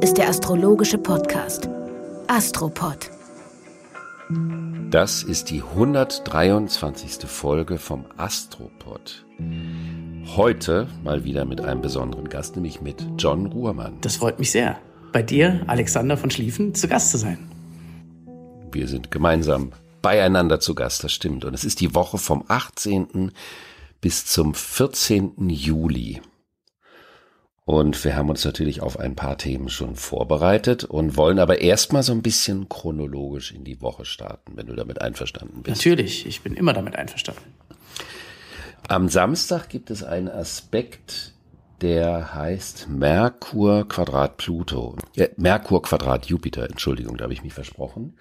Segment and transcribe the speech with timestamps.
[0.00, 1.68] Ist der astrologische Podcast
[2.28, 3.10] Astropod.
[4.90, 7.28] Das ist die 123.
[7.28, 9.26] Folge vom Astropod.
[10.36, 13.98] Heute mal wieder mit einem besonderen Gast, nämlich mit John Ruhrmann.
[14.00, 14.78] Das freut mich sehr,
[15.12, 17.50] bei dir, Alexander von Schlieffen, zu Gast zu sein.
[18.70, 21.44] Wir sind gemeinsam beieinander zu Gast, das stimmt.
[21.44, 23.32] Und es ist die Woche vom 18.
[24.00, 25.48] bis zum 14.
[25.48, 26.20] Juli.
[27.68, 32.02] Und wir haben uns natürlich auf ein paar Themen schon vorbereitet und wollen aber erstmal
[32.02, 35.76] so ein bisschen chronologisch in die Woche starten, wenn du damit einverstanden bist.
[35.76, 37.42] Natürlich, ich bin immer damit einverstanden.
[38.88, 41.34] Am Samstag gibt es einen Aspekt,
[41.82, 44.96] der heißt Merkur Quadrat Pluto.
[45.14, 48.14] Äh, Merkur Quadrat Jupiter, Entschuldigung, da habe ich mich versprochen.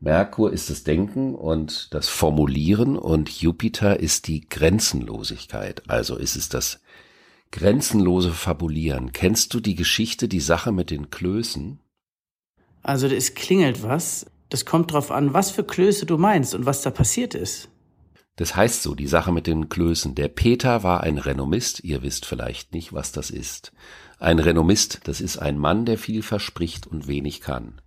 [0.00, 5.82] Merkur ist das Denken und das Formulieren und Jupiter ist die Grenzenlosigkeit.
[5.86, 6.80] Also ist es das
[7.50, 9.12] Grenzenlose Fabulieren.
[9.12, 11.80] Kennst du die Geschichte, die Sache mit den Klößen?
[12.82, 14.26] Also es klingelt was.
[14.48, 17.68] Das kommt drauf an, was für Klöße du meinst und was da passiert ist.
[18.36, 20.14] Das heißt so, die Sache mit den Klößen.
[20.14, 23.72] Der Peter war ein Renommist, ihr wisst vielleicht nicht, was das ist.
[24.18, 27.80] Ein Renommist, das ist ein Mann, der viel verspricht und wenig kann.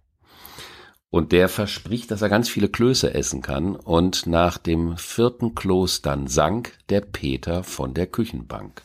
[1.11, 6.02] Und der verspricht, dass er ganz viele Klöße essen kann, und nach dem vierten Kloß
[6.02, 8.83] dann sank der Peter von der Küchenbank.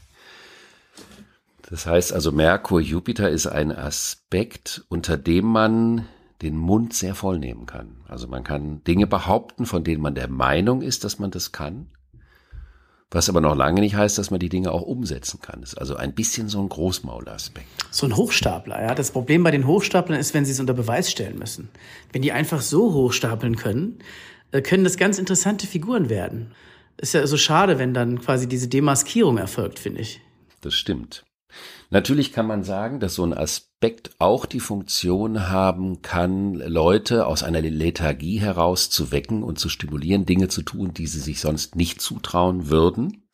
[1.69, 6.07] Das heißt also, Merkur, Jupiter ist ein Aspekt, unter dem man
[6.43, 7.97] den Mund sehr voll nehmen kann.
[8.07, 11.87] Also man kann Dinge behaupten, von denen man der Meinung ist, dass man das kann,
[13.11, 15.61] was aber noch lange nicht heißt, dass man die Dinge auch umsetzen kann.
[15.61, 17.67] Das ist also ein bisschen so ein Großmaulaspekt.
[17.91, 18.95] So ein Hochstapler, ja.
[18.95, 21.69] Das Problem bei den Hochstaplern ist, wenn sie es unter Beweis stellen müssen.
[22.13, 24.01] Wenn die einfach so hochstapeln können,
[24.51, 26.53] äh, können das ganz interessante Figuren werden.
[26.97, 30.21] Ist ja so schade, wenn dann quasi diese Demaskierung erfolgt, finde ich.
[30.61, 31.25] Das stimmt.
[31.91, 37.43] Natürlich kann man sagen, dass so ein Aspekt auch die Funktion haben kann, Leute aus
[37.43, 41.77] einer Lethargie heraus zu wecken und zu stimulieren, Dinge zu tun, die sie sich sonst
[41.77, 43.25] nicht zutrauen würden.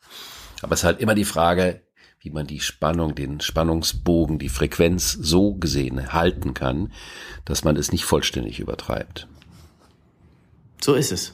[0.61, 1.81] Aber es ist halt immer die Frage,
[2.19, 6.91] wie man die Spannung, den Spannungsbogen, die Frequenz so gesehen halten kann,
[7.45, 9.27] dass man es nicht vollständig übertreibt.
[10.79, 11.33] So ist es.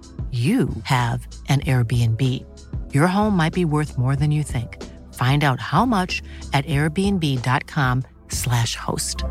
[0.31, 2.21] you have an Airbnb.
[2.93, 4.77] Your home might be worth more than you think.
[5.13, 6.21] Find out how much
[6.53, 9.25] at airbnb.com/slash host.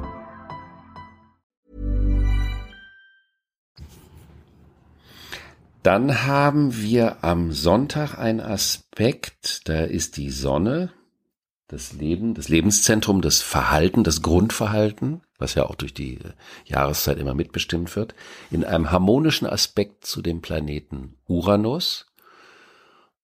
[5.83, 10.93] Dann haben wir am Sonntag einen Aspekt, da ist die Sonne,
[11.69, 16.33] das Leben, das Lebenszentrum, das Verhalten, das Grundverhalten, was ja auch durch die äh,
[16.67, 18.15] Jahreszeit immer mitbestimmt wird,
[18.51, 22.07] in einem harmonischen Aspekt zu dem Planeten Uranus.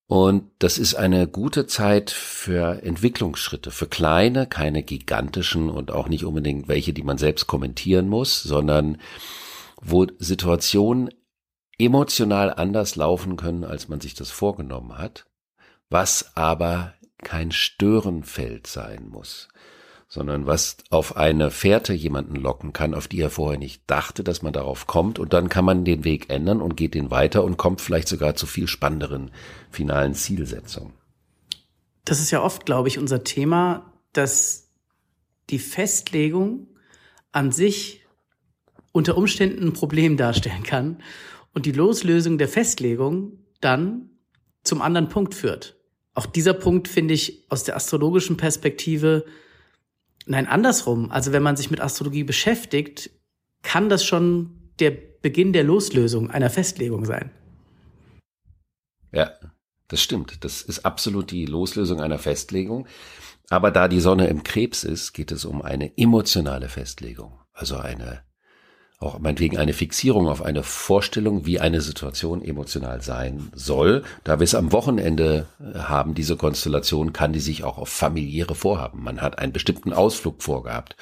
[0.08, 6.24] Und das ist eine gute Zeit für Entwicklungsschritte, für kleine, keine gigantischen und auch nicht
[6.24, 9.00] unbedingt welche, die man selbst kommentieren muss, sondern
[9.80, 11.10] wo Situationen
[11.78, 15.26] emotional anders laufen können, als man sich das vorgenommen hat,
[15.90, 19.48] was aber kein Störenfeld sein muss,
[20.08, 24.42] sondern was auf eine Fährte jemanden locken kann, auf die er vorher nicht dachte, dass
[24.42, 27.56] man darauf kommt, und dann kann man den Weg ändern und geht den weiter und
[27.56, 29.30] kommt vielleicht sogar zu viel spannenderen
[29.70, 30.92] finalen Zielsetzungen.
[32.04, 34.68] Das ist ja oft, glaube ich, unser Thema, dass
[35.50, 36.68] die Festlegung
[37.32, 38.02] an sich
[38.92, 41.02] unter Umständen ein Problem darstellen kann
[41.52, 44.10] und die Loslösung der Festlegung dann
[44.62, 45.76] zum anderen Punkt führt.
[46.14, 49.26] Auch dieser Punkt finde ich aus der astrologischen Perspektive,
[50.26, 51.10] nein, andersrum.
[51.10, 53.10] Also wenn man sich mit Astrologie beschäftigt,
[53.62, 57.30] kann das schon der Beginn der Loslösung einer Festlegung sein.
[59.12, 59.32] Ja,
[59.88, 60.44] das stimmt.
[60.44, 62.86] Das ist absolut die Loslösung einer Festlegung.
[63.48, 67.40] Aber da die Sonne im Krebs ist, geht es um eine emotionale Festlegung.
[67.52, 68.22] Also eine
[68.98, 74.04] auch meinetwegen eine Fixierung auf eine Vorstellung, wie eine Situation emotional sein soll.
[74.24, 78.54] Da wir es am Wochenende äh, haben, diese Konstellation, kann die sich auch auf familiäre
[78.54, 79.04] Vorhaben.
[79.04, 80.96] Man hat einen bestimmten Ausflug vorgehabt.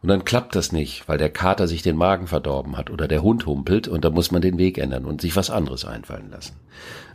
[0.00, 3.22] Und dann klappt das nicht, weil der Kater sich den Magen verdorben hat oder der
[3.22, 6.54] Hund humpelt und da muss man den Weg ändern und sich was anderes einfallen lassen.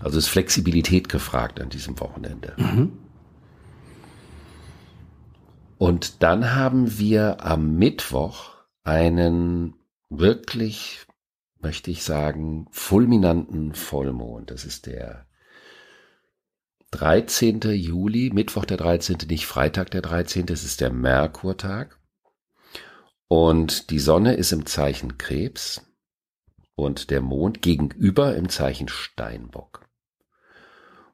[0.02, 2.54] Also ist Flexibilität gefragt an diesem Wochenende.
[2.58, 2.92] Mhm.
[5.78, 8.52] Und dann haben wir am Mittwoch
[8.84, 9.75] einen
[10.10, 11.06] wirklich,
[11.60, 14.52] möchte ich sagen, fulminanten Vollmond.
[14.52, 15.26] Das ist der
[16.92, 17.62] 13.
[17.62, 22.00] Juli, Mittwoch der 13., nicht Freitag der 13., es ist der Merkurtag.
[23.28, 25.82] Und die Sonne ist im Zeichen Krebs
[26.76, 29.88] und der Mond gegenüber im Zeichen Steinbock.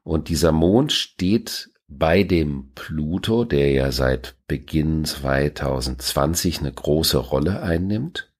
[0.02, 7.62] Und dieser Mond steht bei dem Pluto, der ja seit Beginn 2020 eine große Rolle
[7.62, 8.31] einnimmt.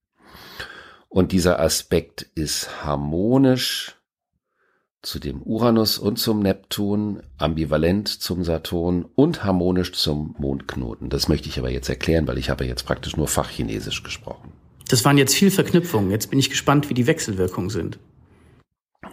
[1.13, 3.97] Und dieser Aspekt ist harmonisch
[5.03, 11.11] zu dem Uranus und zum Neptun, ambivalent zum Saturn und harmonisch zum Mondknoten.
[11.11, 14.53] Das möchte ich aber jetzt erklären, weil ich habe jetzt praktisch nur Fachchinesisch gesprochen.
[14.89, 16.11] Das waren jetzt viel Verknüpfungen.
[16.11, 17.99] Jetzt bin ich gespannt, wie die Wechselwirkungen sind.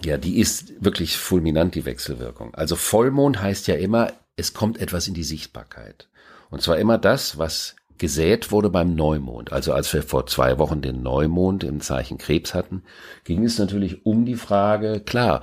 [0.05, 2.55] Ja, die ist wirklich fulminant, die Wechselwirkung.
[2.55, 6.07] Also Vollmond heißt ja immer, es kommt etwas in die Sichtbarkeit.
[6.49, 9.53] Und zwar immer das, was gesät wurde beim Neumond.
[9.53, 12.83] Also als wir vor zwei Wochen den Neumond im Zeichen Krebs hatten,
[13.23, 15.41] ging es natürlich um die Frage, klar,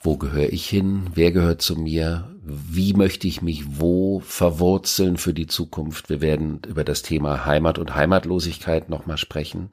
[0.00, 1.10] wo gehöre ich hin?
[1.14, 2.34] Wer gehört zu mir?
[2.42, 6.08] Wie möchte ich mich wo verwurzeln für die Zukunft?
[6.08, 9.70] Wir werden über das Thema Heimat und Heimatlosigkeit nochmal sprechen.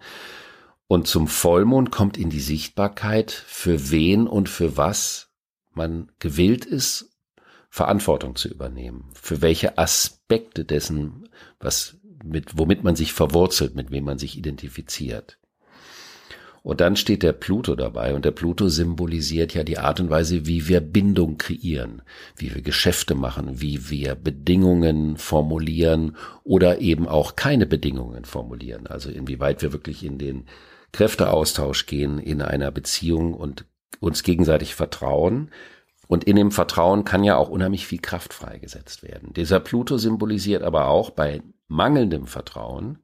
[0.88, 5.30] Und zum Vollmond kommt in die Sichtbarkeit, für wen und für was
[5.74, 7.18] man gewillt ist,
[7.70, 9.12] Verantwortung zu übernehmen.
[9.14, 11.30] Für welche Aspekte dessen,
[11.60, 11.97] was
[12.30, 15.40] mit, womit man sich verwurzelt, mit wem man sich identifiziert.
[16.68, 20.46] Und dann steht der Pluto dabei und der Pluto symbolisiert ja die Art und Weise,
[20.46, 22.02] wie wir Bindung kreieren,
[22.36, 28.86] wie wir Geschäfte machen, wie wir Bedingungen formulieren oder eben auch keine Bedingungen formulieren.
[28.86, 30.44] Also inwieweit wir wirklich in den
[30.92, 33.64] Kräfteaustausch gehen in einer Beziehung und
[34.02, 35.52] uns gegenseitig vertrauen.
[36.08, 39.32] Und in dem Vertrauen kann ja auch unheimlich viel Kraft freigesetzt werden.
[39.34, 43.00] Dieser Pluto symbolisiert aber auch bei mangelndem Vertrauen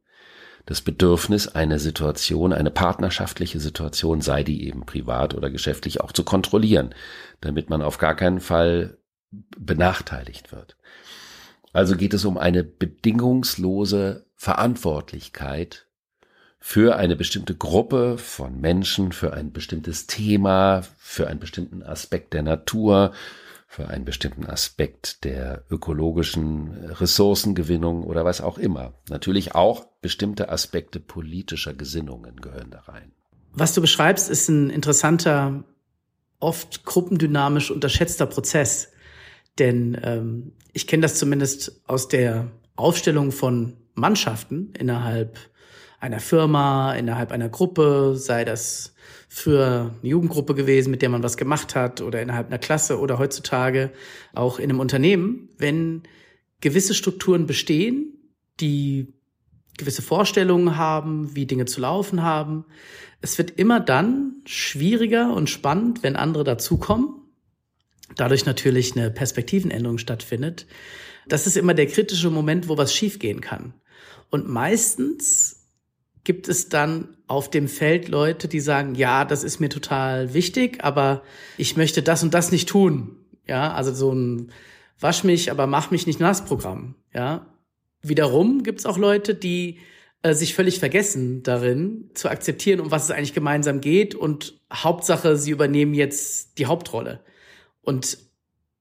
[0.66, 6.24] das Bedürfnis, eine Situation, eine partnerschaftliche Situation, sei die eben privat oder geschäftlich, auch zu
[6.24, 6.96] kontrollieren,
[7.42, 8.98] damit man auf gar keinen Fall
[9.58, 10.78] benachteiligt wird.
[11.74, 15.88] Also geht es um eine bedingungslose Verantwortlichkeit
[16.60, 22.44] für eine bestimmte Gruppe von Menschen, für ein bestimmtes Thema, für einen bestimmten Aspekt der
[22.44, 23.12] Natur,
[23.74, 28.94] für einen bestimmten Aspekt der ökologischen Ressourcengewinnung oder was auch immer.
[29.10, 33.14] Natürlich auch bestimmte Aspekte politischer Gesinnungen gehören da rein.
[33.52, 35.64] Was du beschreibst, ist ein interessanter,
[36.40, 38.90] oft gruppendynamisch unterschätzter Prozess.
[39.58, 45.40] Denn ähm, ich kenne das zumindest aus der Aufstellung von Mannschaften innerhalb
[46.04, 48.94] einer Firma, innerhalb einer Gruppe, sei das
[49.30, 53.20] für eine Jugendgruppe gewesen, mit der man was gemacht hat oder innerhalb einer Klasse oder
[53.20, 53.90] heutzutage
[54.34, 56.04] auch in einem Unternehmen, wenn
[56.60, 58.18] gewisse Strukturen bestehen,
[58.60, 59.14] die
[59.78, 62.66] gewisse Vorstellungen haben, wie Dinge zu laufen haben.
[63.22, 67.16] Es wird immer dann schwieriger und spannend, wenn andere dazukommen.
[68.18, 70.68] Dadurch natürlich eine Perspektivenänderung stattfindet.
[71.30, 73.74] Das ist immer der kritische Moment, wo was schiefgehen kann.
[74.30, 75.63] Und meistens
[76.24, 80.84] gibt es dann auf dem Feld Leute, die sagen, ja, das ist mir total wichtig,
[80.84, 81.24] aber
[81.58, 83.18] ich möchte das und das nicht tun.
[83.46, 84.52] Ja, also so ein
[85.00, 86.96] Wasch mich, aber mach mich nicht nass Programm.
[87.14, 87.48] Ja,
[88.02, 89.80] wiederum gibt es auch Leute, die
[90.22, 95.36] äh, sich völlig vergessen darin zu akzeptieren, um was es eigentlich gemeinsam geht und Hauptsache,
[95.36, 97.20] sie übernehmen jetzt die Hauptrolle.
[97.82, 98.18] Und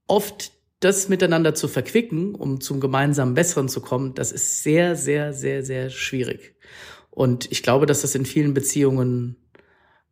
[0.06, 5.32] oft das miteinander zu verquicken, um zum gemeinsamen Besseren zu kommen, das ist sehr, sehr,
[5.32, 6.54] sehr, sehr schwierig.
[7.14, 9.37] Und ich glaube, dass das in vielen Beziehungen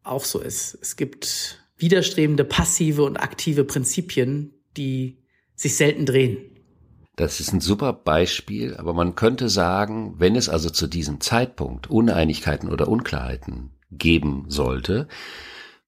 [0.02, 0.78] auch so ist.
[0.80, 5.18] Es gibt widerstrebende passive und aktive Prinzipien, die
[5.54, 6.38] sich selten drehen.
[7.16, 11.88] Das ist ein super Beispiel, aber man könnte sagen, wenn es also zu diesem Zeitpunkt
[11.88, 15.08] Uneinigkeiten oder Unklarheiten geben sollte,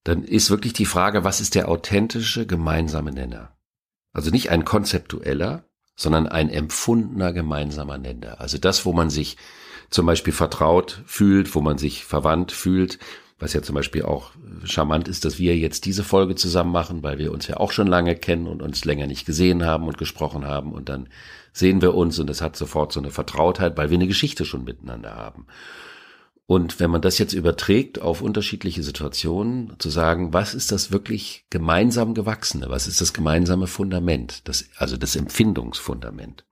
[0.05, 3.57] dann ist wirklich die Frage, was ist der authentische gemeinsame Nenner?
[4.13, 5.65] Also nicht ein konzeptueller,
[5.95, 8.41] sondern ein empfundener gemeinsamer Nenner.
[8.41, 9.37] Also das, wo man sich
[9.93, 12.99] zum Beispiel vertraut fühlt, wo man sich verwandt fühlt,
[13.39, 14.31] was ja zum Beispiel auch
[14.65, 17.87] charmant ist, dass wir jetzt diese Folge zusammen machen, weil wir uns ja auch schon
[17.87, 21.09] lange kennen und uns länger nicht gesehen haben und gesprochen haben und dann
[21.53, 24.65] sehen wir uns und es hat sofort so eine Vertrautheit, weil wir eine Geschichte schon
[24.65, 25.47] miteinander haben.
[26.47, 31.47] Und wenn man das jetzt überträgt auf unterschiedliche Situationen, zu sagen, was ist das wirklich
[31.51, 32.69] gemeinsam gewachsene?
[32.69, 34.47] Was ist das gemeinsame Fundament?
[34.49, 36.45] Das, also das Empfindungsfundament.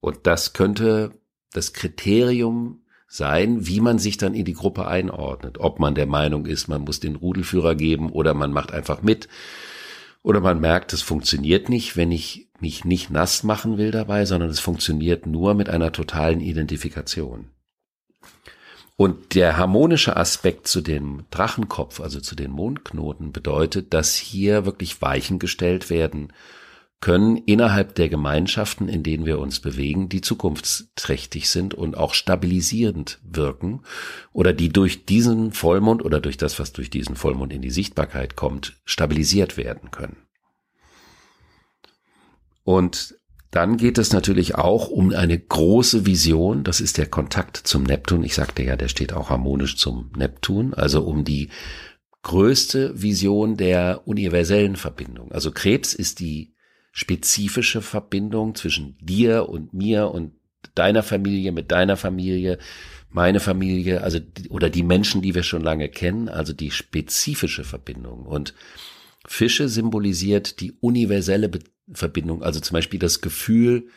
[0.00, 1.12] Und das könnte
[1.56, 5.58] das Kriterium sein, wie man sich dann in die Gruppe einordnet.
[5.58, 9.28] Ob man der Meinung ist, man muss den Rudelführer geben oder man macht einfach mit.
[10.22, 14.50] Oder man merkt, es funktioniert nicht, wenn ich mich nicht nass machen will dabei, sondern
[14.50, 17.50] es funktioniert nur mit einer totalen Identifikation.
[18.96, 25.00] Und der harmonische Aspekt zu dem Drachenkopf, also zu den Mondknoten, bedeutet, dass hier wirklich
[25.02, 26.32] Weichen gestellt werden
[27.00, 33.20] können innerhalb der Gemeinschaften, in denen wir uns bewegen, die zukunftsträchtig sind und auch stabilisierend
[33.22, 33.82] wirken
[34.32, 38.34] oder die durch diesen Vollmond oder durch das, was durch diesen Vollmond in die Sichtbarkeit
[38.34, 40.16] kommt, stabilisiert werden können.
[42.64, 43.16] Und
[43.50, 48.24] dann geht es natürlich auch um eine große Vision, das ist der Kontakt zum Neptun.
[48.24, 51.50] Ich sagte ja, der steht auch harmonisch zum Neptun, also um die
[52.22, 55.30] größte Vision der universellen Verbindung.
[55.30, 56.55] Also Krebs ist die
[56.96, 60.32] spezifische Verbindung zwischen dir und mir und
[60.74, 62.56] deiner Familie mit deiner Familie,
[63.10, 68.24] meine Familie, also oder die Menschen, die wir schon lange kennen, also die spezifische Verbindung.
[68.24, 68.54] Und
[69.26, 71.58] Fische symbolisiert die universelle Be
[71.92, 73.88] Verbindung, also zum Beispiel das Gefühl,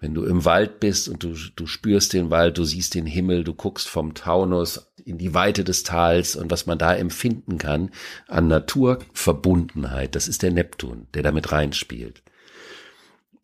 [0.00, 3.44] wenn du im Wald bist und du, du spürst den Wald, du siehst den Himmel,
[3.44, 7.90] du guckst vom Taunus in die Weite des Tals und was man da empfinden kann
[8.28, 12.22] an Naturverbundenheit, das ist der Neptun, der damit reinspielt.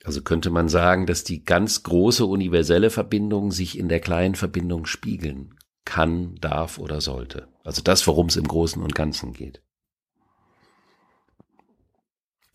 [0.05, 4.87] Also könnte man sagen, dass die ganz große universelle Verbindung sich in der kleinen Verbindung
[4.87, 5.55] spiegeln
[5.85, 7.49] kann, darf oder sollte.
[7.65, 9.63] Also das, worum es im Großen und Ganzen geht.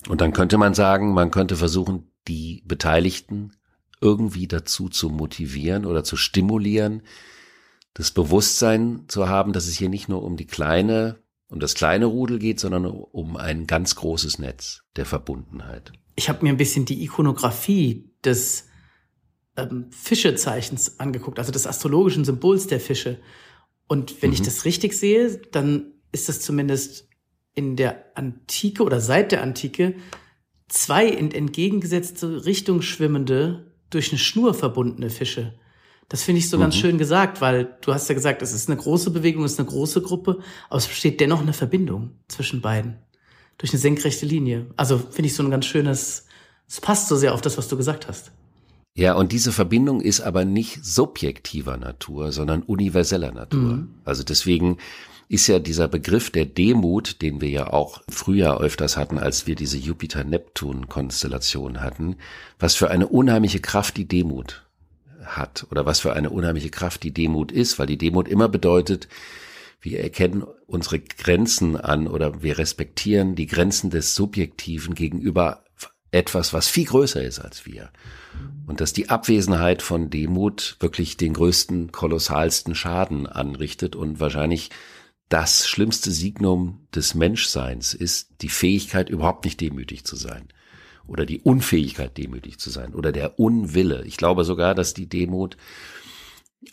[0.08, 3.54] Und dann könnte man sagen, man könnte versuchen, die Beteiligten
[4.00, 7.01] irgendwie dazu zu motivieren oder zu stimulieren,
[7.94, 11.18] das Bewusstsein zu haben, dass es hier nicht nur um die kleine,
[11.50, 15.94] um das kleine Rudel geht, sondern um ein ganz großes Netz der Verbundenheit.
[16.18, 18.68] Ich habe mir ein bisschen die Ikonografie des
[19.56, 23.20] ähm, Fischezeichens angeguckt, also des astrologischen Symbols der Fische.
[23.88, 24.34] Und wenn mhm.
[24.34, 27.08] ich das richtig sehe, dann ist das zumindest
[27.54, 29.96] in der Antike oder seit der Antike
[30.68, 35.58] zwei in entgegengesetzte Richtung schwimmende, durch eine Schnur verbundene Fische.
[36.10, 36.62] Das finde ich so mhm.
[36.62, 39.60] ganz schön gesagt, weil du hast ja gesagt, es ist eine große Bewegung, es ist
[39.60, 42.98] eine große Gruppe, aber es besteht dennoch eine Verbindung zwischen beiden.
[43.58, 44.68] Durch eine senkrechte Linie.
[44.76, 46.26] Also finde ich so ein ganz schönes,
[46.68, 48.32] es passt so sehr auf das, was du gesagt hast.
[48.96, 53.60] Ja, und diese Verbindung ist aber nicht subjektiver Natur, sondern universeller Natur.
[53.60, 53.94] Mhm.
[54.06, 54.78] Also deswegen
[55.30, 59.56] ist ja dieser Begriff der Demut, den wir ja auch früher öfters hatten, als wir
[59.56, 62.16] diese Jupiter-Neptun-Konstellation hatten,
[62.60, 64.64] was für eine unheimliche Kraft die Demut
[65.24, 69.10] hat oder was für eine unheimliche Kraft die Demut ist, weil die Demut immer bedeutet,
[69.89, 75.63] wir erkennen unsere Grenzen an oder wir respektieren die Grenzen des Subjektiven gegenüber
[76.12, 77.89] etwas, was viel größer ist als wir.
[78.65, 84.70] Und dass die Abwesenheit von Demut wirklich den größten, kolossalsten Schaden anrichtet und wahrscheinlich
[85.29, 90.48] das schlimmste Signum des Menschseins ist die Fähigkeit, überhaupt nicht demütig zu sein.
[91.06, 92.94] Oder die Unfähigkeit, demütig zu sein.
[92.94, 94.03] Oder der Unwille.
[94.06, 95.56] Ich glaube sogar, dass die Demut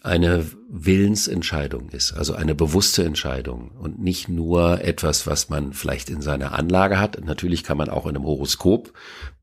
[0.03, 6.23] eine Willensentscheidung ist, also eine bewusste Entscheidung und nicht nur etwas, was man vielleicht in
[6.23, 7.23] seiner Anlage hat.
[7.25, 8.93] Natürlich kann man auch in einem Horoskop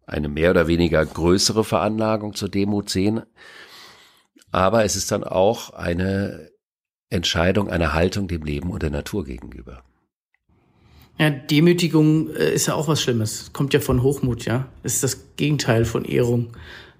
[0.05, 3.21] eine mehr oder weniger größere Veranlagung zur Demut sehen,
[4.51, 6.49] aber es ist dann auch eine
[7.09, 9.83] Entscheidung, eine Haltung dem Leben und der Natur gegenüber.
[11.17, 13.51] Ja, Demütigung äh, ist ja auch was Schlimmes.
[13.53, 14.67] Kommt ja von Hochmut, ja.
[14.81, 16.53] Das ist das Gegenteil von Ehrung.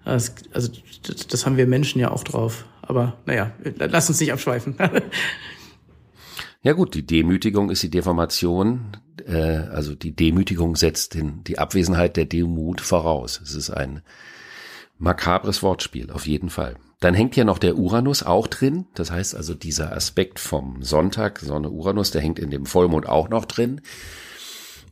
[0.03, 2.65] Also, das, das haben wir Menschen ja auch drauf.
[2.91, 4.75] Aber naja, lass uns nicht abschweifen.
[6.62, 8.98] ja gut, die Demütigung ist die Deformation.
[9.25, 13.39] Äh, also die Demütigung setzt den, die Abwesenheit der Demut voraus.
[13.41, 14.01] Es ist ein
[14.98, 16.75] makabres Wortspiel, auf jeden Fall.
[17.00, 18.88] Dann hängt hier noch der Uranus auch drin.
[18.93, 23.29] Das heißt also, dieser Aspekt vom Sonntag, Sonne Uranus, der hängt in dem Vollmond auch
[23.29, 23.79] noch drin.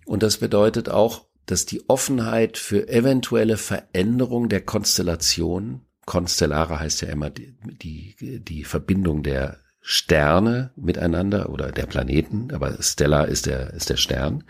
[0.06, 7.10] Und das bedeutet auch, dass die Offenheit für eventuelle Veränderung der Konstellation, Konstellare heißt ja
[7.10, 13.75] immer die, die, die Verbindung der Sterne miteinander oder der Planeten, aber Stellar ist der,
[13.75, 14.44] ist der Stern.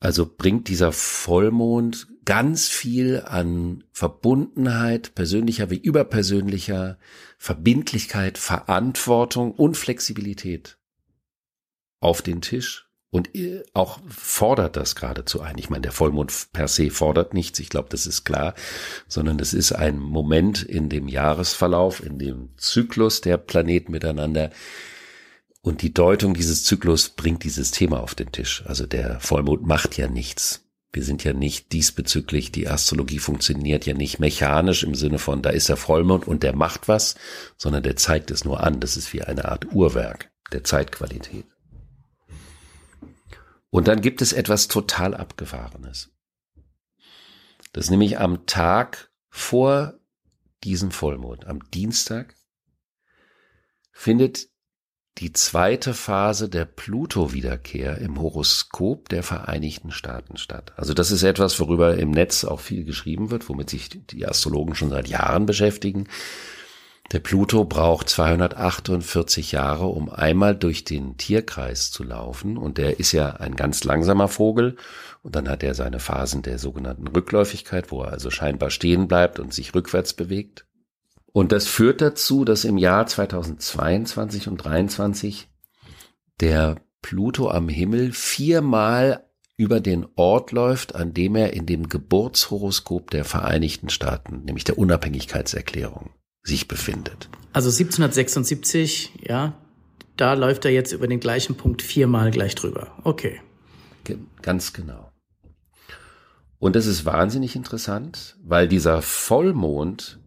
[0.00, 6.96] Also bringt dieser Vollmond ganz viel an Verbundenheit, persönlicher wie überpersönlicher,
[7.36, 10.78] Verbindlichkeit, Verantwortung und Flexibilität
[12.00, 12.85] auf den Tisch
[13.16, 13.30] und
[13.72, 15.56] auch fordert das geradezu ein.
[15.56, 18.54] Ich meine, der Vollmond per se fordert nichts, ich glaube, das ist klar,
[19.08, 24.50] sondern es ist ein Moment in dem Jahresverlauf, in dem Zyklus der Planeten miteinander,
[25.62, 28.62] und die Deutung dieses Zyklus bringt dieses Thema auf den Tisch.
[28.66, 30.64] Also der Vollmond macht ja nichts.
[30.92, 35.50] Wir sind ja nicht diesbezüglich, die Astrologie funktioniert ja nicht mechanisch im Sinne von, da
[35.50, 37.16] ist der Vollmond und der macht was,
[37.56, 38.78] sondern der zeigt es nur an.
[38.78, 41.46] Das ist wie eine Art Uhrwerk der Zeitqualität.
[43.70, 46.12] Und dann gibt es etwas total Abgefahrenes.
[47.72, 49.98] Das ist nämlich am Tag vor
[50.64, 52.34] diesem Vollmond, am Dienstag,
[53.92, 54.48] findet
[55.18, 60.74] die zweite Phase der Pluto-Wiederkehr im Horoskop der Vereinigten Staaten statt.
[60.76, 64.74] Also das ist etwas, worüber im Netz auch viel geschrieben wird, womit sich die Astrologen
[64.74, 66.08] schon seit Jahren beschäftigen.
[67.12, 72.56] Der Pluto braucht 248 Jahre, um einmal durch den Tierkreis zu laufen.
[72.56, 74.76] Und der ist ja ein ganz langsamer Vogel.
[75.22, 79.38] Und dann hat er seine Phasen der sogenannten Rückläufigkeit, wo er also scheinbar stehen bleibt
[79.38, 80.66] und sich rückwärts bewegt.
[81.32, 85.48] Und das führt dazu, dass im Jahr 2022 und 2023
[86.40, 93.10] der Pluto am Himmel viermal über den Ort läuft, an dem er in dem Geburtshoroskop
[93.10, 96.10] der Vereinigten Staaten, nämlich der Unabhängigkeitserklärung,
[96.46, 97.28] sich befindet.
[97.52, 99.54] Also 1776, ja,
[100.16, 102.96] da läuft er jetzt über den gleichen Punkt viermal gleich drüber.
[103.04, 103.40] Okay.
[104.40, 105.10] Ganz genau.
[106.58, 110.20] Und das ist wahnsinnig interessant, weil dieser Vollmond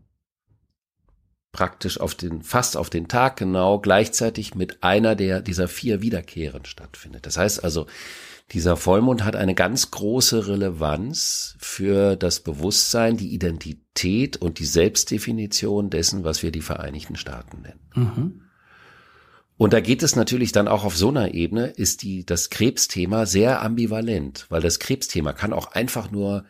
[1.52, 6.66] praktisch auf den, fast auf den Tag genau gleichzeitig mit einer der, dieser vier Wiederkehren
[6.66, 7.26] stattfindet.
[7.26, 7.88] Das heißt also,
[8.52, 15.90] dieser Vollmond hat eine ganz große Relevanz für das Bewusstsein, die Identität und die Selbstdefinition
[15.90, 17.80] dessen, was wir die Vereinigten Staaten nennen.
[17.96, 18.42] Mhm.
[19.58, 23.26] Und da geht es natürlich dann auch auf so einer Ebene, ist die, das Krebsthema
[23.26, 26.46] sehr ambivalent, weil das Krebsthema kann auch einfach nur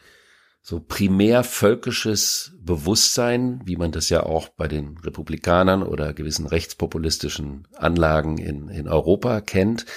[0.61, 7.67] so primär völkisches Bewusstsein, wie man das ja auch bei den Republikanern oder gewissen rechtspopulistischen
[7.75, 9.87] Anlagen in, in Europa kennt,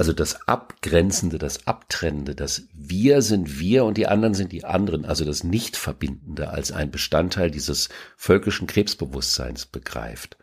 [0.00, 5.04] also das Abgrenzende, das Abtrennende, das Wir sind wir und die anderen sind die anderen,
[5.04, 10.38] also das Nicht-Verbindende als ein Bestandteil dieses völkischen Krebsbewusstseins begreift.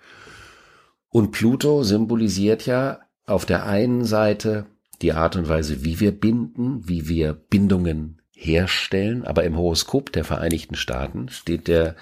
[1.09, 4.67] Und Pluto symbolisiert ja auf der einen Seite
[5.01, 10.23] die Art und Weise, wie wir binden, wie wir Bindungen herstellen, aber im Horoskop der
[10.23, 11.95] Vereinigten Staaten steht der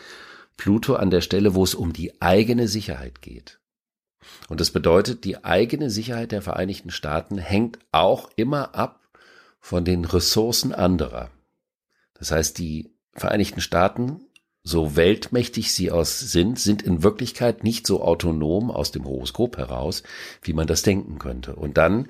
[0.57, 3.59] Pluto an der Stelle, wo es um die eigene Sicherheit geht.
[4.49, 9.01] Und das bedeutet, die eigene Sicherheit der Vereinigten Staaten hängt auch immer ab
[9.59, 11.31] von den Ressourcen anderer.
[12.13, 14.21] Das heißt, die Vereinigten Staaten,
[14.63, 20.03] so weltmächtig sie aus sind, sind in Wirklichkeit nicht so autonom aus dem Horoskop heraus,
[20.41, 21.55] wie man das denken könnte.
[21.55, 22.07] Und dann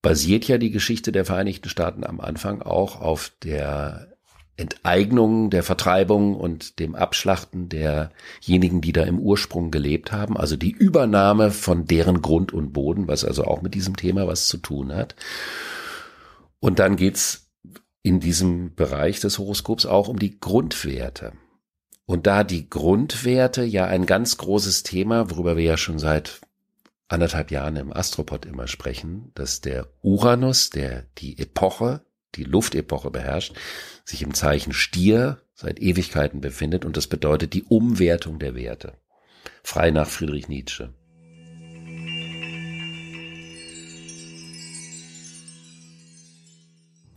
[0.00, 4.13] basiert ja die Geschichte der Vereinigten Staaten am Anfang auch auf der
[4.56, 10.70] Enteignung, der Vertreibung und dem Abschlachten derjenigen, die da im Ursprung gelebt haben, also die
[10.70, 14.94] Übernahme von deren Grund und Boden, was also auch mit diesem Thema was zu tun
[14.94, 15.16] hat.
[16.60, 17.50] Und dann geht's
[18.02, 21.32] in diesem Bereich des Horoskops auch um die Grundwerte.
[22.06, 26.42] Und da die Grundwerte ja ein ganz großes Thema, worüber wir ja schon seit
[27.08, 32.04] anderthalb Jahren im Astropod immer sprechen, dass der Uranus, der die Epoche
[32.36, 33.54] die Luftepoche beherrscht,
[34.04, 38.94] sich im Zeichen Stier seit Ewigkeiten befindet und das bedeutet die Umwertung der Werte.
[39.62, 40.92] Frei nach Friedrich Nietzsche.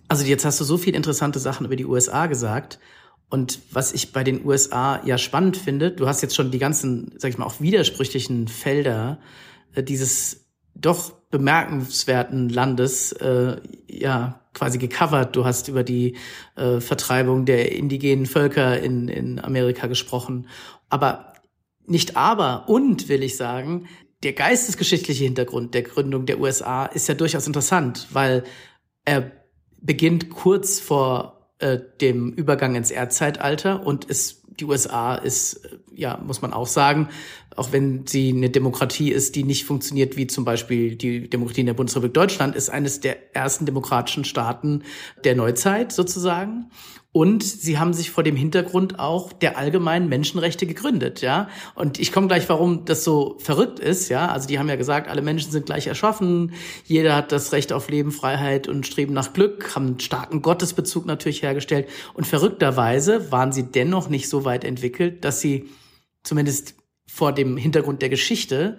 [0.08, 2.80] Also jetzt hast du so viele interessante Sachen über die USA gesagt.
[3.30, 7.14] Und was ich bei den USA ja spannend finde, du hast jetzt schon die ganzen,
[7.18, 9.20] sag ich mal, auch widersprüchlichen Felder
[9.74, 13.58] äh, dieses doch bemerkenswerten Landes äh,
[13.90, 15.36] ja quasi gecovert.
[15.36, 16.16] Du hast über die
[16.56, 20.48] äh, Vertreibung der indigenen Völker in, in Amerika gesprochen.
[20.90, 21.34] Aber
[21.86, 23.88] nicht aber und will ich sagen,
[24.24, 28.44] der geistesgeschichtliche Hintergrund der Gründung der USA ist ja durchaus interessant, weil
[29.06, 29.32] er
[29.80, 36.20] beginnt kurz vor äh, dem Übergang ins Erdzeitalter und ist die USA ist, äh, ja,
[36.26, 37.10] muss man auch sagen,
[37.58, 41.66] auch wenn sie eine Demokratie ist, die nicht funktioniert wie zum Beispiel die Demokratie in
[41.66, 44.84] der Bundesrepublik Deutschland, ist eines der ersten demokratischen Staaten
[45.24, 46.70] der Neuzeit sozusagen.
[47.12, 51.50] Und sie haben sich vor dem Hintergrund auch der allgemeinen Menschenrechte gegründet, ja.
[51.74, 54.28] Und ich komme gleich, warum das so verrückt ist, ja.
[54.28, 56.54] Also die haben ja gesagt, alle Menschen sind gleich erschaffen,
[56.86, 61.08] jeder hat das Recht auf Leben, Freiheit und Streben nach Glück, haben einen starken Gottesbezug
[61.08, 61.88] natürlich hergestellt.
[62.14, 65.70] Und verrückterweise waren sie dennoch nicht so weit entwickelt, dass sie
[66.22, 66.76] zumindest
[67.10, 68.78] vor dem Hintergrund der Geschichte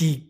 [0.00, 0.27] die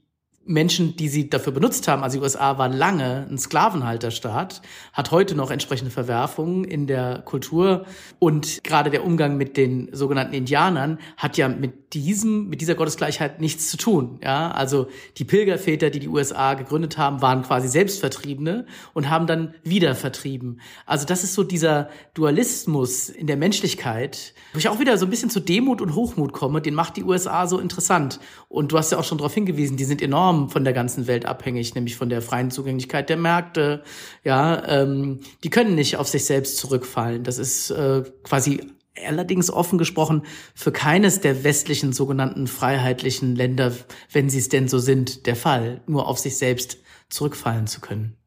[0.49, 4.63] Menschen, die sie dafür benutzt haben, also die USA war lange ein Sklavenhalterstaat,
[4.95, 7.85] hat heute noch entsprechende Verwerfungen in der Kultur
[8.19, 13.41] und gerade der Umgang mit den sogenannten Indianern hat ja mit diesem, mit dieser Gottesgleichheit
[13.41, 14.19] nichts zu tun.
[14.23, 19.55] Ja, also die Pilgerväter, die die USA gegründet haben, waren quasi Selbstvertriebene und haben dann
[19.63, 20.61] wieder vertrieben.
[20.87, 25.11] Also das ist so dieser Dualismus in der Menschlichkeit, wo ich auch wieder so ein
[25.11, 28.19] bisschen zu Demut und Hochmut komme, den macht die USA so interessant.
[28.49, 31.07] Und du hast ja auch schon darauf hingewiesen, die sind enorm enorm von der ganzen
[31.07, 33.83] Welt abhängig, nämlich von der freien Zugänglichkeit der Märkte.
[34.25, 37.25] Ja, ähm, die können nicht auf sich selbst zurückfallen.
[37.25, 38.61] Das ist äh, quasi
[39.07, 40.23] allerdings offen gesprochen
[40.55, 43.73] für keines der westlichen sogenannten freiheitlichen Länder,
[44.13, 48.18] wenn sie es denn so sind, der Fall, nur auf sich selbst zurückfallen zu können.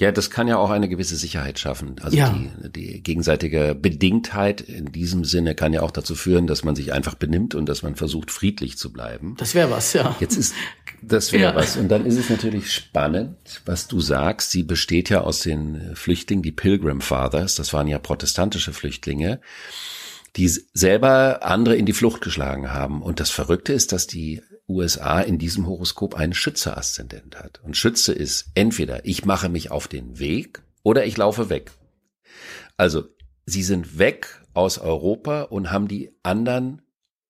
[0.00, 1.96] Ja, das kann ja auch eine gewisse Sicherheit schaffen.
[2.00, 2.30] Also ja.
[2.30, 6.92] die, die gegenseitige Bedingtheit in diesem Sinne kann ja auch dazu führen, dass man sich
[6.92, 9.34] einfach benimmt und dass man versucht, friedlich zu bleiben.
[9.38, 10.14] Das wäre was, ja.
[10.20, 10.54] Jetzt ist,
[11.02, 11.54] das wäre ja.
[11.56, 11.76] was.
[11.76, 14.52] Und dann ist es natürlich spannend, was du sagst.
[14.52, 17.56] Sie besteht ja aus den Flüchtlingen, die Pilgrim Fathers.
[17.56, 19.40] Das waren ja protestantische Flüchtlinge
[20.36, 23.02] die selber andere in die Flucht geschlagen haben.
[23.02, 27.60] Und das Verrückte ist, dass die USA in diesem Horoskop einen Schütze-Aszendent hat.
[27.62, 31.72] Und Schütze ist entweder ich mache mich auf den Weg oder ich laufe weg.
[32.76, 33.04] Also
[33.46, 36.82] sie sind weg aus Europa und haben die anderen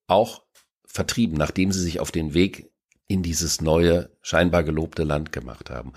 [0.07, 0.42] auch
[0.85, 2.70] vertrieben, nachdem sie sich auf den Weg
[3.07, 5.92] in dieses neue, scheinbar gelobte Land gemacht haben.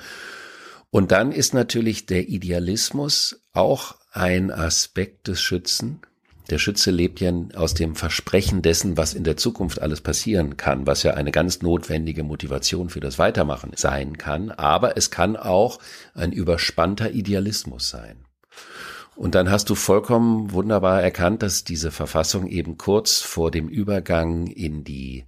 [0.89, 6.01] Und dann ist natürlich der Idealismus auch ein Aspekt des Schützen,
[6.51, 10.85] der Schütze lebt ja aus dem Versprechen dessen, was in der Zukunft alles passieren kann,
[10.85, 14.51] was ja eine ganz notwendige Motivation für das Weitermachen sein kann.
[14.51, 15.79] Aber es kann auch
[16.13, 18.25] ein überspannter Idealismus sein.
[19.15, 24.47] Und dann hast du vollkommen wunderbar erkannt, dass diese Verfassung eben kurz vor dem Übergang
[24.47, 25.25] in die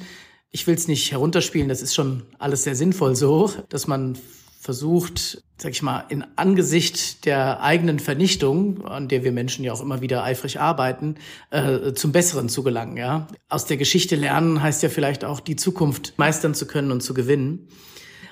[0.52, 4.18] ich will es nicht herunterspielen, das ist schon alles sehr sinnvoll so, dass man
[4.60, 9.82] versucht, sag ich mal, in Angesicht der eigenen Vernichtung, an der wir Menschen ja auch
[9.82, 11.16] immer wieder eifrig arbeiten,
[11.50, 12.96] äh, zum Besseren zu gelangen.
[12.96, 17.02] Ja, aus der Geschichte lernen heißt ja vielleicht auch die Zukunft meistern zu können und
[17.02, 17.70] zu gewinnen.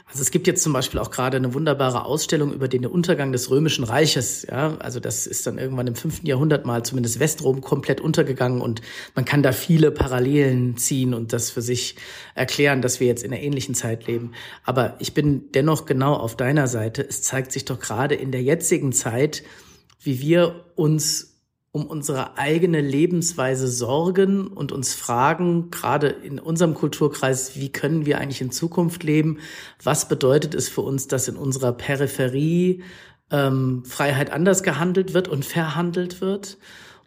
[0.10, 3.52] Also es gibt jetzt zum Beispiel auch gerade eine wunderbare Ausstellung über den Untergang des
[3.52, 4.42] Römischen Reiches.
[4.50, 8.82] Ja, also das ist dann irgendwann im fünften Jahrhundert mal zumindest Westrom komplett untergegangen und
[9.14, 11.96] man kann da viele Parallelen ziehen und das für sich
[12.34, 14.32] erklären, dass wir jetzt in einer ähnlichen Zeit leben.
[14.64, 17.06] Aber ich bin dennoch genau auf deiner Seite.
[17.08, 19.44] Es zeigt sich doch gerade in der jetzigen Zeit,
[20.02, 21.29] wie wir uns
[21.72, 28.18] um unsere eigene Lebensweise sorgen und uns fragen, gerade in unserem Kulturkreis, wie können wir
[28.20, 29.38] eigentlich in Zukunft leben?
[29.84, 32.84] Was bedeutet es für uns, dass in unserer Peripherie
[33.30, 36.58] ähm, Freiheit anders gehandelt wird und verhandelt wird?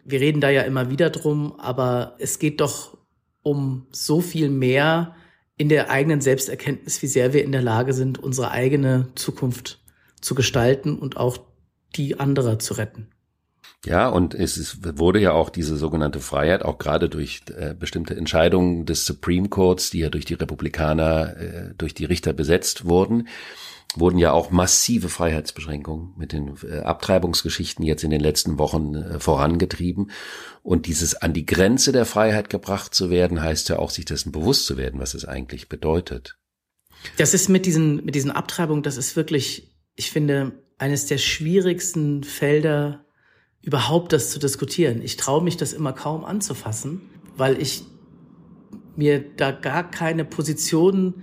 [0.05, 2.97] Wir reden da ja immer wieder drum, aber es geht doch
[3.41, 5.15] um so viel mehr
[5.57, 9.81] in der eigenen Selbsterkenntnis, wie sehr wir in der Lage sind, unsere eigene Zukunft
[10.21, 11.37] zu gestalten und auch
[11.95, 13.12] die anderer zu retten.
[13.85, 18.15] Ja, und es ist, wurde ja auch diese sogenannte Freiheit, auch gerade durch äh, bestimmte
[18.15, 23.27] Entscheidungen des Supreme Courts, die ja durch die Republikaner, äh, durch die Richter besetzt wurden,
[23.95, 29.19] wurden ja auch massive Freiheitsbeschränkungen mit den äh, Abtreibungsgeschichten jetzt in den letzten Wochen äh,
[29.19, 30.11] vorangetrieben.
[30.63, 34.31] Und dieses an die Grenze der Freiheit gebracht zu werden, heißt ja auch, sich dessen
[34.31, 36.37] bewusst zu werden, was es eigentlich bedeutet.
[37.17, 42.23] Das ist mit diesen, mit diesen Abtreibungen, das ist wirklich, ich finde, eines der schwierigsten
[42.23, 43.05] Felder
[43.63, 45.01] überhaupt das zu diskutieren.
[45.01, 47.01] Ich traue mich das immer kaum anzufassen,
[47.35, 47.83] weil ich
[48.95, 51.15] mir da gar keine Position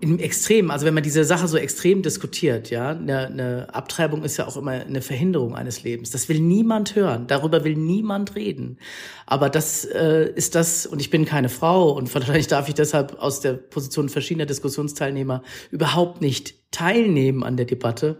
[0.00, 4.36] im Extrem, also wenn man diese Sache so extrem diskutiert, ja, eine, eine Abtreibung ist
[4.36, 6.10] ja auch immer eine Verhinderung eines Lebens.
[6.10, 8.78] Das will niemand hören, darüber will niemand reden.
[9.26, 13.18] Aber das äh, ist das, und ich bin keine Frau und wahrscheinlich darf ich deshalb
[13.20, 18.18] aus der Position verschiedener Diskussionsteilnehmer überhaupt nicht teilnehmen an der Debatte,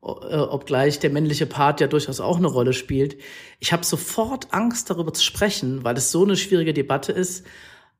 [0.00, 3.16] obgleich der männliche Part ja durchaus auch eine Rolle spielt.
[3.58, 7.44] Ich habe sofort Angst, darüber zu sprechen, weil es so eine schwierige Debatte ist.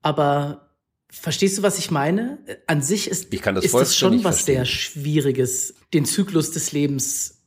[0.02, 0.68] Aber
[1.10, 2.38] Verstehst du, was ich meine?
[2.66, 4.56] An sich ist, ich kann das ist das schon was verstehen.
[4.56, 7.37] sehr Schwieriges, den Zyklus des Lebens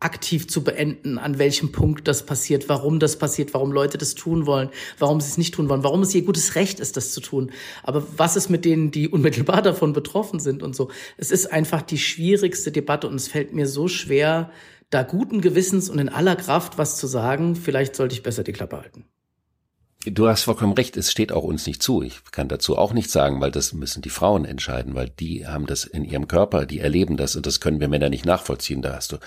[0.00, 4.46] aktiv zu beenden, an welchem Punkt das passiert, warum das passiert, warum Leute das tun
[4.46, 7.20] wollen, warum sie es nicht tun wollen, warum es ihr gutes Recht ist, das zu
[7.20, 7.52] tun.
[7.82, 10.90] Aber was ist mit denen, die unmittelbar davon betroffen sind und so?
[11.18, 14.50] Es ist einfach die schwierigste Debatte und es fällt mir so schwer,
[14.88, 17.54] da guten Gewissens und in aller Kraft was zu sagen.
[17.54, 19.04] Vielleicht sollte ich besser die Klappe halten.
[20.06, 22.02] Du hast vollkommen recht, es steht auch uns nicht zu.
[22.02, 25.66] Ich kann dazu auch nichts sagen, weil das müssen die Frauen entscheiden, weil die haben
[25.66, 28.80] das in ihrem Körper, die erleben das und das können wir Männer nicht nachvollziehen.
[28.80, 29.18] Da hast du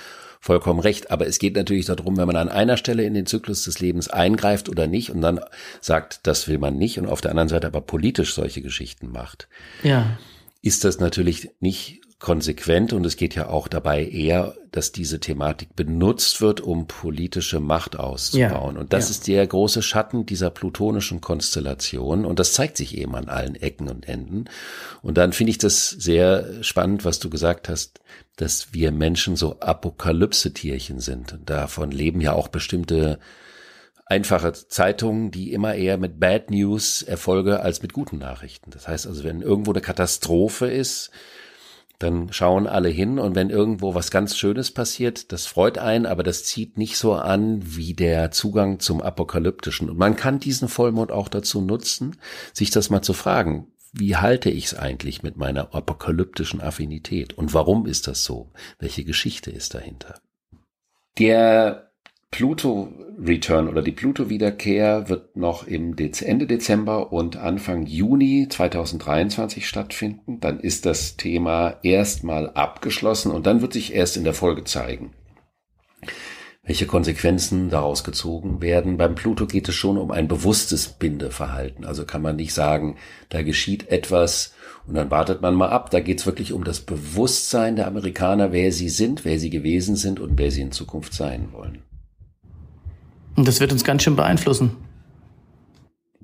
[0.43, 1.11] vollkommen recht.
[1.11, 4.09] Aber es geht natürlich darum, wenn man an einer Stelle in den Zyklus des Lebens
[4.09, 5.39] eingreift oder nicht und dann
[5.79, 9.47] sagt, das will man nicht und auf der anderen Seite aber politisch solche Geschichten macht.
[9.83, 10.17] Ja.
[10.61, 15.75] Ist das natürlich nicht konsequent und es geht ja auch dabei eher, dass diese Thematik
[15.75, 18.75] benutzt wird, um politische Macht auszubauen.
[18.75, 19.11] Ja, und das ja.
[19.11, 23.89] ist der große Schatten dieser plutonischen Konstellation und das zeigt sich eben an allen Ecken
[23.89, 24.45] und Enden.
[25.01, 27.99] Und dann finde ich das sehr spannend, was du gesagt hast,
[28.37, 31.33] dass wir Menschen so Apokalypse-Tierchen sind.
[31.33, 33.19] Und davon leben ja auch bestimmte
[34.05, 38.71] einfache Zeitungen, die immer eher mit Bad News Erfolge als mit guten Nachrichten.
[38.71, 41.11] Das heißt also, wenn irgendwo eine Katastrophe ist,
[42.03, 46.23] dann schauen alle hin und wenn irgendwo was ganz Schönes passiert, das freut einen, aber
[46.23, 49.89] das zieht nicht so an wie der Zugang zum Apokalyptischen.
[49.89, 52.17] Und man kann diesen Vollmond auch dazu nutzen,
[52.53, 53.67] sich das mal zu fragen.
[53.93, 57.37] Wie halte ich es eigentlich mit meiner apokalyptischen Affinität?
[57.37, 58.51] Und warum ist das so?
[58.79, 60.19] Welche Geschichte ist dahinter?
[61.19, 61.92] Der
[62.33, 70.39] Pluto-Return oder die Pluto-Wiederkehr wird noch im Dez Ende Dezember und Anfang Juni 2023 stattfinden.
[70.39, 75.11] Dann ist das Thema erstmal abgeschlossen und dann wird sich erst in der Folge zeigen,
[76.63, 78.97] welche Konsequenzen daraus gezogen werden.
[78.97, 81.85] Beim Pluto geht es schon um ein bewusstes Bindeverhalten.
[81.85, 82.97] Also kann man nicht sagen,
[83.29, 84.55] da geschieht etwas
[84.87, 85.91] und dann wartet man mal ab.
[85.91, 89.95] Da geht es wirklich um das Bewusstsein der Amerikaner, wer sie sind, wer sie gewesen
[89.95, 91.83] sind und wer sie in Zukunft sein wollen.
[93.35, 94.77] Und das wird uns ganz schön beeinflussen.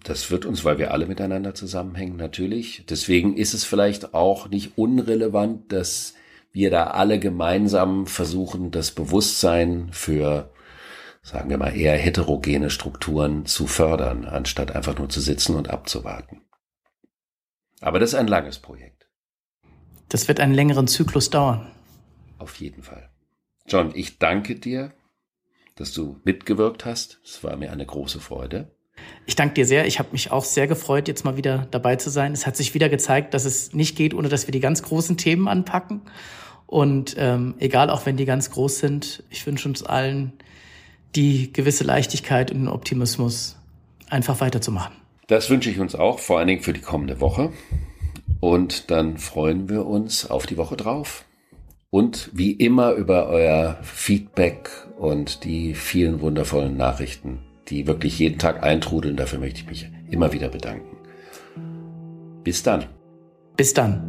[0.04, 2.86] Das wird uns, weil wir alle miteinander zusammenhängen, natürlich.
[2.90, 6.14] Deswegen ist es vielleicht auch nicht unrelevant, dass
[6.52, 10.52] wir da alle gemeinsam versuchen, das Bewusstsein für,
[11.22, 16.42] sagen wir mal, eher heterogene Strukturen zu fördern, anstatt einfach nur zu sitzen und abzuwarten.
[17.82, 19.08] Aber das ist ein langes Projekt.
[20.10, 21.72] Das wird einen längeren Zyklus dauern.
[22.40, 23.10] Auf jeden Fall.
[23.68, 24.92] John, ich danke dir
[25.80, 27.20] dass du mitgewirkt hast.
[27.24, 28.72] Es war mir eine große Freude.
[29.26, 29.88] Ich danke dir sehr.
[29.88, 32.34] Ich habe mich auch sehr gefreut, jetzt mal wieder dabei zu sein.
[32.34, 35.18] Es hat sich wieder gezeigt, dass es nicht geht, ohne dass wir die ganz großen
[35.18, 36.02] Themen anpacken.
[36.66, 40.34] Und ähm, egal, auch wenn die ganz groß sind, ich wünsche uns allen
[41.16, 43.58] die gewisse Leichtigkeit und den Optimismus,
[44.10, 44.96] einfach weiterzumachen.
[45.28, 47.52] Das wünsche ich uns auch, vor allen Dingen für die kommende Woche.
[48.40, 51.26] Und dann freuen wir uns auf die Woche drauf
[51.90, 58.64] und wie immer über euer Feedback und die vielen wundervollen Nachrichten, die wirklich jeden Tag
[58.64, 59.16] eintrudeln.
[59.16, 60.98] Dafür möchte ich mich immer wieder bedanken.
[62.44, 62.86] Bis dann.
[63.56, 64.09] Bis dann.